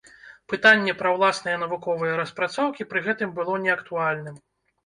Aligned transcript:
Пытанне 0.53 0.95
пра 1.01 1.11
ўласныя 1.17 1.57
навуковыя 1.65 2.17
распрацоўкі 2.21 2.89
пры 2.95 2.99
гэтым 3.09 3.29
было 3.37 3.63
не 3.67 3.71
актуальным. 3.79 4.35